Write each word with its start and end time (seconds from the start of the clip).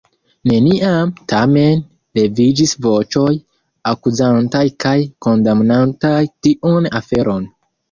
Neniam, 0.51 1.11
tamen, 1.33 1.83
leviĝis 2.19 2.73
voĉoj 2.87 3.27
akuzantaj 3.93 4.65
kaj 4.87 4.97
kondamnantaj 5.29 6.17
tiun 6.49 6.93
aferon. 7.05 7.51